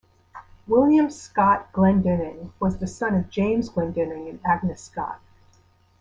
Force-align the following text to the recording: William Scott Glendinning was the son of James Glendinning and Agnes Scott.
William 0.65 1.11
Scott 1.11 1.71
Glendinning 1.73 2.51
was 2.59 2.79
the 2.79 2.87
son 2.87 3.13
of 3.13 3.29
James 3.29 3.69
Glendinning 3.69 4.29
and 4.29 4.39
Agnes 4.43 4.81
Scott. 4.81 5.19